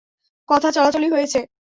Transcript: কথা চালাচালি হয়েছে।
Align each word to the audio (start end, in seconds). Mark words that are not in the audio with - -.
কথা 0.49 0.69
চালাচালি 0.71 1.07
হয়েছে। 1.09 1.39